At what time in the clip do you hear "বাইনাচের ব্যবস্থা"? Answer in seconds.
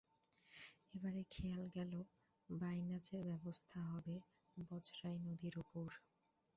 2.49-3.79